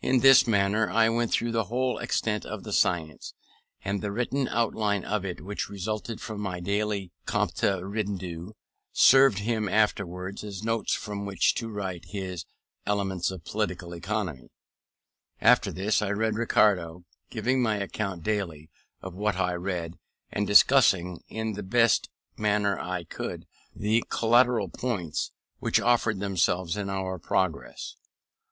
[0.00, 3.34] In this manner I went through the whole extent of the science;
[3.84, 8.54] and the written outline of it which resulted from my daily compte rendu,
[8.92, 12.46] served him afterwards as notes from which to write his
[12.84, 14.48] Elements of Political Economy.
[15.40, 18.68] After this I read Ricardo, giving an account daily
[19.00, 19.94] of what I read,
[20.32, 25.30] and discussing, in the best manner I could, the collateral points
[25.60, 27.94] which offered themselves in our progress.